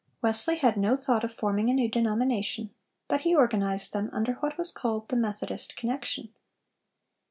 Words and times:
Wesley 0.23 0.55
had 0.57 0.77
no 0.77 0.95
thought 0.95 1.23
of 1.23 1.31
forming 1.31 1.69
a 1.69 1.75
new 1.75 1.87
denomination, 1.87 2.71
but 3.07 3.21
he 3.21 3.35
organized 3.35 3.93
them 3.93 4.09
under 4.11 4.33
what 4.33 4.57
was 4.57 4.71
called 4.71 5.07
the 5.09 5.15
Methodist 5.15 5.75
Connection. 5.75 6.33